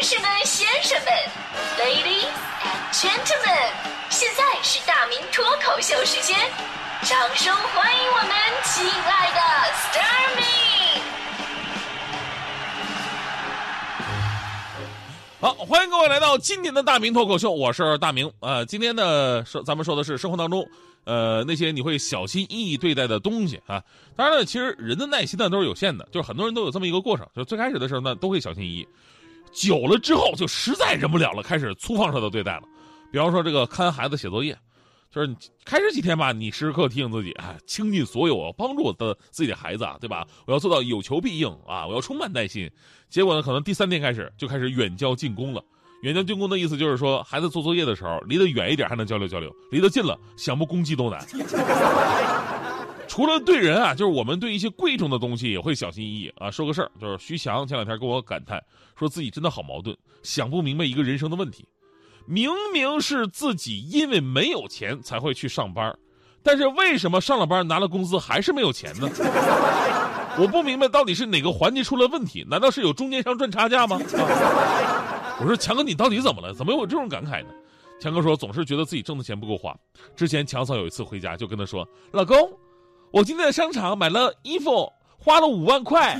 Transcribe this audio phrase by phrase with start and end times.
[0.00, 1.12] 女士们、先生们
[1.78, 2.24] ，Ladies
[2.64, 3.70] and Gentlemen，
[4.08, 6.38] 现在是大明脱口秀时间，
[7.02, 8.30] 掌声欢迎我们
[8.64, 9.40] 亲爱的
[9.74, 10.42] s t a r m y
[15.38, 18.32] 好，欢迎各位来到今天的大明脱口秀，我是大明。
[18.40, 20.66] 呃，今天呢，说咱们说的是生活当中，
[21.04, 23.84] 呃，那些你会小心翼翼对待的东西啊。
[24.16, 28.88] 当然了，其实人的耐心呢都是有限的，就是很多人都有这么一个过程，就最开始的时候呢都会小心翼翼，
[29.52, 32.62] 久了之后就实在忍不了了，开始粗放式的对待了。
[33.12, 34.56] 比方说这个看孩子写作业，
[35.10, 40.26] 就是开始几天吧，你时时刻提醒自己，哎，倾尽所有我帮助我的自己的孩子啊，对吧？
[40.46, 42.70] 我要做到有求必应啊，我要充满耐心。
[43.08, 45.60] 结果呢，可能第三天开始就开始远交近攻了。
[46.02, 51.20] 远交近攻的意思就是说，孩子做作业的时候，离得远一点还能交流交流，离得近了想不攻击都难。
[53.10, 56.48] 除了对人啊，就是我们对一些贵重的东西也会小心翼翼啊。
[56.48, 58.62] 说个事儿，就是徐翔前两天跟我感叹，
[58.96, 61.66] 说自己真的好矛盾，想不明白一个人生的问题。
[62.24, 65.92] 明明是自己因为没有钱才会去上班，
[66.40, 69.10] 但是为什么上了班拿了工资还是没有钱呢？
[70.38, 72.46] 我不明白到底是哪个环节出了问题？
[72.48, 73.98] 难道是有中间商赚差价吗？
[75.40, 76.54] 我说强哥，你到底怎么了？
[76.54, 77.48] 怎么有这种感慨呢？
[78.00, 79.76] 强哥说，总是觉得自己挣的钱不够花。
[80.14, 82.36] 之前强嫂有一次回家就跟他说：“老公，
[83.12, 86.18] 我今天在商场买了衣服，花了五万块。”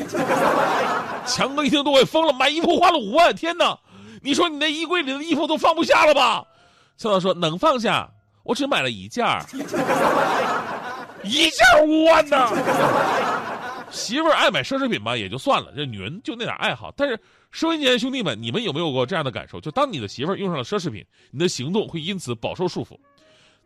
[1.27, 3.79] 强哥一听都快疯了，买衣服花了五万，天哪！
[4.23, 6.45] 你说你那衣柜里的衣服都放不下了吧？
[6.97, 8.11] 笑笑说能放下，
[8.43, 9.41] 我只买了一件儿，
[11.23, 12.49] 一件五万呢。
[13.91, 16.93] 媳妇儿爱买奢侈品吧，也就算了，这女人就那点爱好。
[16.97, 17.19] 但是
[17.51, 19.61] 收音机前兄弟们，你们有没有过这样的感受？
[19.61, 22.97] 就当你的媳妇儿用上了奢侈品，你的行动会因此饱受束缚。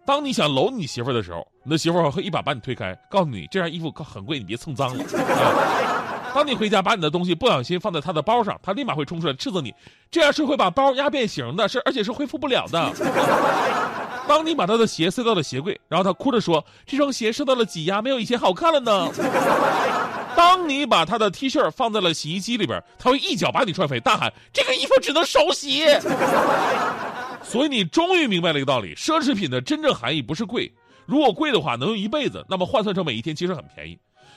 [0.06, 5.04] 当你想搂你媳妇儿的时候，你的媳妇儿会一把把你推开，告诉你这件衣服很贵，你别蹭脏了。
[5.16, 9.72] 啊、当你回家把你的东西不小心放在她的包上，她立马会冲出来斥责你，
[10.10, 12.92] 这样是会把包压变形的，是而且是恢复不了的。
[14.28, 19.08] 当你把她的鞋塞到了鞋柜，然后她哭着说：“这双鞋受到了挤压，没有以前好看了呢。
[20.34, 25.84] ”当你把她的 T 恤放在了洗衣机里边，她会一脚把你踹飞，大喊：“这个衣服只能手洗。”
[27.44, 30.72] 所以你终于明白了一个道理：奢侈品的真正含义不是贵，
[31.06, 33.96] 如果贵的话能用一辈子，那么换算成每一天其实很便宜。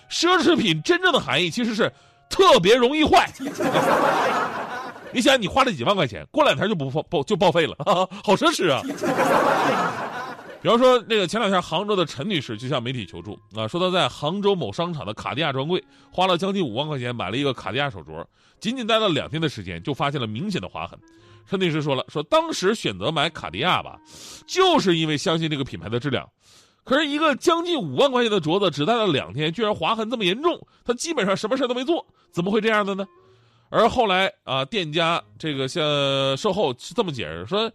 [0.10, 1.92] 奢侈品真正的含义其实是
[2.30, 3.30] 特别容易坏。
[5.14, 7.76] 你想，你花了几万块钱，过两天就不报就报废了，
[8.24, 8.82] 好奢侈啊！
[10.62, 15.82] 比方说，那个前两天杭州的陈女士就向媒体求助啊，说她在杭州某商场的卡地亚专柜
[16.12, 18.26] 花了将近五万块钱买了一个卡地亚手镯，
[18.60, 21.00] 仅仅待了两天的时间就发现了明显的划痕。
[21.50, 24.00] 陈女士说了，说当时选择买卡地亚吧，
[24.46, 26.28] 就是因为相信这个品牌的质量。
[26.84, 33.06] 可是，一个将近五万块钱的镯子，只戴了两天，居然划痕这么严重，她基本上什么事都没做，怎么会这样的呢？
[33.70, 35.84] 而后来啊，店家这个像
[36.38, 37.72] 售后是这么解释说。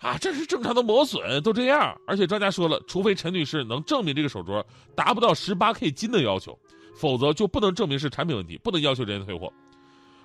[0.00, 2.00] 啊，这是正常的磨损，都这样。
[2.06, 4.64] 而且专家说了，除非陈女士能证明这个手镯
[4.94, 6.56] 达不到十八 K 金的要求，
[6.94, 9.52] 否则就不能证明是产品问题，不能要求人家退货。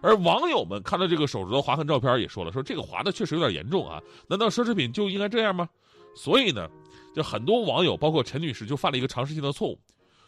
[0.04, 4.02] 而网友们看到这个手镯的划痕照片，也说了，说这个划的确实有点严重啊。
[4.28, 5.68] 难道奢侈品就应该这样吗？
[6.14, 6.70] 所以呢，
[7.16, 9.80] 就很多网友，包括陈女士，就犯了一个常识性的错误，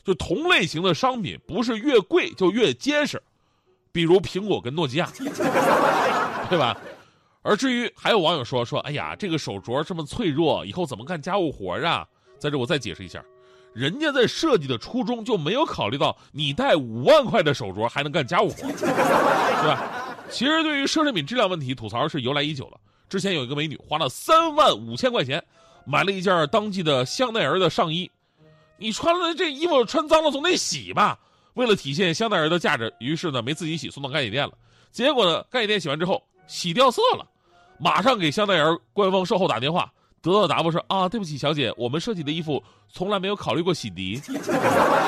[0.03, 3.22] 就同类型的商品不是越贵就越结实，
[3.91, 5.12] 比如苹果跟诺基亚，
[6.50, 6.75] 对吧？
[7.44, 12.08] 而至于还有网友说说，哎呀，这个手镯这么脆弱，以后怎么干家务活啊？
[12.40, 13.24] 在这我再解释一下，
[13.75, 18.88] 人家在设计的初衷就没有考虑到你戴五万块的手镯还能干家务活， 对
[19.68, 20.16] 吧？
[20.31, 22.80] 其实对于奢侈品质量问题吐槽是由来已久了。
[23.09, 25.44] 之前有一个美女花了三万五千块钱
[25.85, 28.09] 买了一件当季的香奈儿的上衣，
[28.78, 31.19] 你穿了这衣服穿脏了总得洗吧？
[31.56, 34.53] 为了体现香奈儿的价值，于是呢没自己洗，送到干洗店了。
[34.90, 37.28] 结果呢，干洗店洗完之后洗掉色了。
[37.78, 39.91] 马上给香奈儿官方售后打电话，
[40.25, 44.19] 得到的答复是啊，对不起，小姐，我们设计的衣服从来没有考虑过洗涤。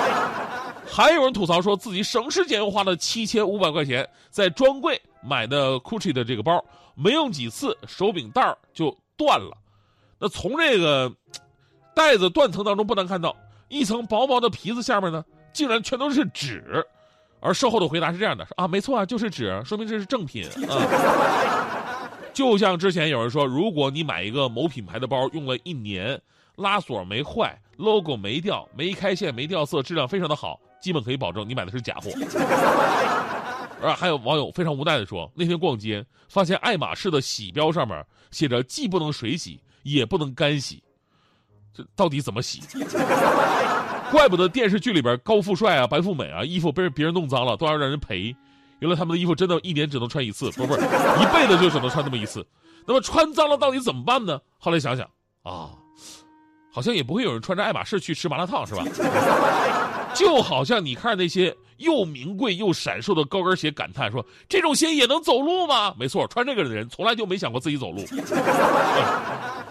[0.86, 6.64] 还有人吐槽说自己省吃俭用花了七千五百块钱在专柜买的 Gucci 的这个包，
[6.94, 9.58] 没用几次手柄带就断了。
[10.20, 11.12] 那从这个
[11.96, 13.36] 袋子断层当中不难看到，
[13.70, 16.86] 一层薄薄的皮子下面呢，竟然全都是纸。
[17.40, 21.77] 而售后的回答是这样的：说啊，没错啊，就是纸，说明这是正品啊。
[22.38, 26.22] 就像之前有人说，如果你买一个某品牌的包用了一年，
[26.58, 32.12] 拉锁没坏，logo 没掉，没开线，没掉色，质量非常的好，基本可以保证你买的是假货。
[33.82, 40.84] 而还有网友非常无奈的说，那天逛街发现爱马仕的洗标上面写着既不能水洗，也不能干洗，
[41.74, 42.62] 这到底怎么洗？
[44.14, 48.36] 怪不得电视剧里边高富帅啊、白富美啊，衣服被别人弄脏了都要让人赔。
[48.80, 52.46] 原来他们的衣服真的一年只能穿一次，不是不是，一辈子就只能穿那么一次。
[52.86, 54.40] 那么穿脏了到底怎么办呢？
[54.58, 55.06] 后来想想
[55.44, 55.72] 啊，
[56.72, 58.84] 好像也不会有人穿着爱马仕去吃麻辣烫，是吧？
[60.16, 68.04] 就好像你看那些又名贵又闪烁的高跟鞋，感叹说：“这种鞋也能走路吗？”没错，穿这个的人从来就没想过自己走路。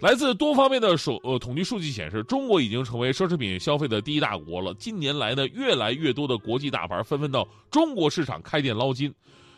[0.00, 4.74] 来自多方面的数呃统计数据显示，中国已经成为奢侈品消费的第一大国了。
[4.74, 9.12] 近年来呢，越来越多的国际大牌纷纷到中国市场开店捞金。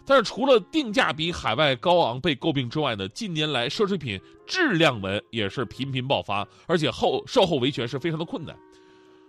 [0.07, 8.57] 但是，除了定价比海外高昂被诟病之外呢，近年来奢侈品质量门也是频频爆发，而且后售后维权是非常的困难。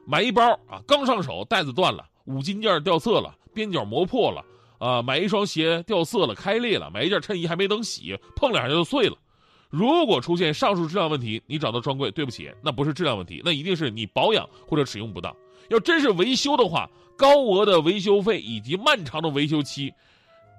[0.06, 4.46] 买一包啊，刚上手袋子断了，五金件掉色了，边角磨破了，
[4.78, 9.18] 啊，买一双鞋掉色了，开裂了，买一件衬衣还没等洗，碰两下就碎了。
[9.70, 15.36] 如果出现上述质量问题，你找到专柜，对不起，那不是质量问题，那一定是你保养或者使用不当。
[15.70, 19.94] 要真是维修的话，高额的维修费以及漫长的维修期，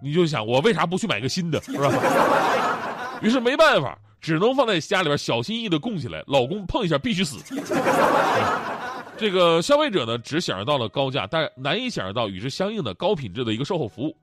[0.01, 3.19] 你就想我为啥不去买个新的， 是吧？
[3.21, 7.39] 于是没办法，只能放在家里边小心翼翼的供起来，老公碰一下必须死。
[9.19, 14.17] 这个消费者呢，只享受到了高价，但难以享受到与之相应的高品质的一个售后服务。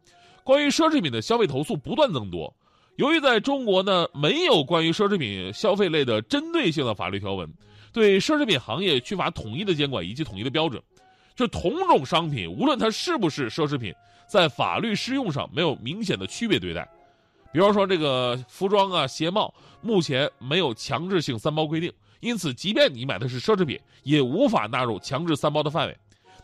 [0.43, 2.51] 关于奢侈品的消费投诉不断增多。
[2.97, 7.47] 由于在中国呢，没有关于奢侈品消费类的针对性的法律条文，
[7.93, 10.81] 对奢侈品行业缺乏统一的监管以及统一的标准，
[11.35, 13.93] 就同种商品，无论它是不是奢侈品，
[14.27, 16.89] 在法律适用上没有明显的区别对待。
[17.53, 25.95] 比方说这个服装啊、鞋帽，目前没有强制性三包规定，因此即便你买的是奢侈品，也无法纳入强制三包的范围。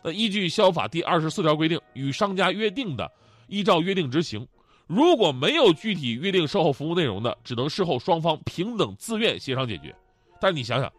[0.04, 3.10] 那依据消法第二十四条规定，与商家约定的，
[3.48, 4.46] 依照约定执行。
[4.86, 9.94] 如果没有具体约定售后服务内容的，只能事后双方平等自愿协商解决。
[10.40, 10.92] 但是你想想，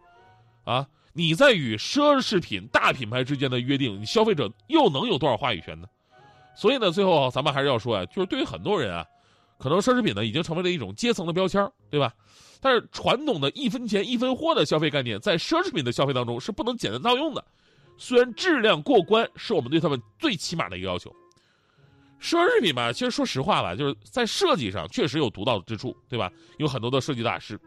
[0.64, 5.88] 啊，你在与奢侈品大品牌之间的约定，你消费者又能有多少话语权呢？
[6.56, 9.06] 所以呢，最后咱们还是要说啊，就是对于很多人啊，
[9.60, 12.12] 可能奢侈品呢已经成为了一种阶层的标签，对吧？
[12.62, 17.46] 但是传统的一分钱一分货的消费概念，在奢侈品的消费当中是不能简单套用的。
[17.98, 21.14] 虽然质量过关是我们对他们最起码的一个要求。
[22.25, 26.31] 奢侈品吧，其实说实话吧，就是在设计上确实有独到之处，对吧？
[26.57, 27.60] 有很多的设计大师，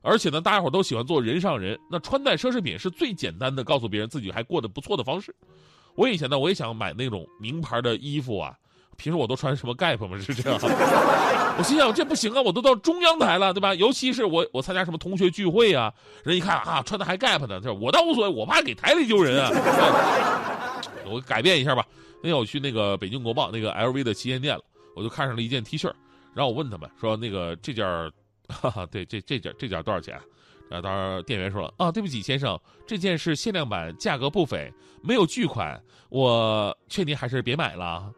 [0.00, 1.76] 而且呢，大家伙都喜欢做人上人。
[1.90, 5.34] 那穿戴奢侈品是最简单的，告诉别人自己还过得不错的方式。
[5.96, 8.54] 我以前呢，我也想买那种名牌的衣服啊，
[8.96, 10.56] 平时我都穿什么 Gap 嘛，是这样。
[11.58, 13.74] 我心想这不行啊，我都到中央台了，对吧？
[13.74, 15.92] 尤其是我我参加什么同学聚会啊，
[16.22, 19.50] 人一看啊，穿的还 Gap 呢，我倒无所谓，我怕给台里丢人啊。
[21.10, 21.84] 我改变一下吧。
[22.22, 24.62] 那天我去那个北京国贸那个 LV 的旗舰店了，
[24.94, 25.86] 我就看上了一件 T 恤，
[26.34, 27.84] 然后我问他们说：“那个这件
[28.48, 30.20] 哈哈，对，这这件这件多少钱？”
[30.70, 34.72] 啊，当时店员说了：“啊，对不起，先生，这件是限量版，价格不菲，
[35.02, 38.10] 没有巨款，我劝您还是别买了。”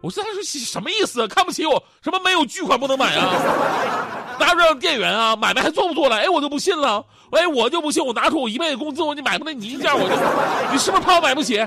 [0.00, 1.26] 我说：“他说什么意思？
[1.26, 1.82] 看不起我？
[2.00, 4.36] 什么没有巨款不能买啊？
[4.38, 5.34] 哪有这样店员啊？
[5.34, 6.16] 买卖还做不做了？
[6.16, 7.04] 哎，我就不信了！
[7.32, 11.58] 哎，我就不信，我拿出我一辈子工资，我你买不那你一件，我就你是不是怕我买不起？”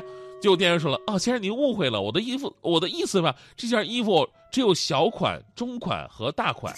[0.41, 6.75] 结果店员说了：“啊，先生您误会了，我的衣服，我的意思吧，这件衣服只有小款、中款和大款，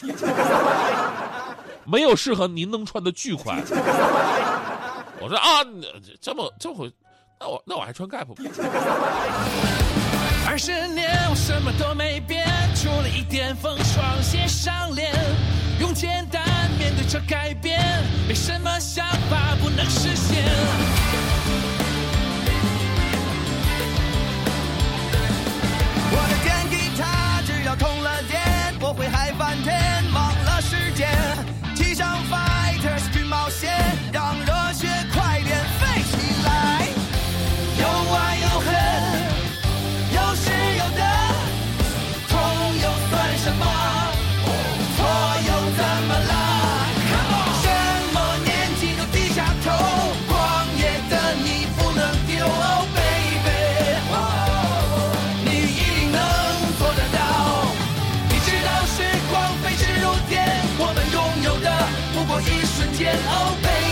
[1.88, 3.64] 没有适合您能穿的巨款。
[5.22, 5.64] ”我说：“啊，
[6.20, 6.90] 这么这么，
[7.40, 8.28] 那我那我还穿 Gap。”
[10.46, 12.46] 二十年我什么都没变，
[12.76, 15.10] 除了一点风霜写上脸，
[15.80, 16.44] 用简单
[16.78, 17.82] 面对这改变，
[18.28, 18.60] 没什
[62.42, 63.83] 一瞬间，Oh baby